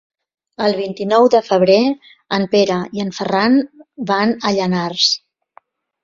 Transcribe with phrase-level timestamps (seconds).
[0.67, 1.75] El vint-i-nou de febrer
[2.37, 3.59] en Pere i en Ferran
[4.13, 5.05] van a Llanars.